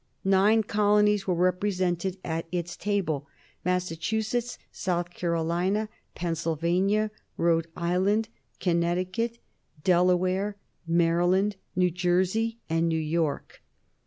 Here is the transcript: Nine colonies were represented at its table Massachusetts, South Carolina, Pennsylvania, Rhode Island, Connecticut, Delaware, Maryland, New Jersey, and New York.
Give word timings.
Nine 0.25 0.63
colonies 0.63 1.27
were 1.27 1.35
represented 1.35 2.17
at 2.25 2.47
its 2.51 2.75
table 2.75 3.27
Massachusetts, 3.63 4.57
South 4.71 5.11
Carolina, 5.11 5.89
Pennsylvania, 6.15 7.11
Rhode 7.37 7.67
Island, 7.75 8.27
Connecticut, 8.59 9.37
Delaware, 9.83 10.57
Maryland, 10.87 11.55
New 11.75 11.91
Jersey, 11.91 12.57
and 12.67 12.89
New 12.89 12.97
York. 12.97 13.61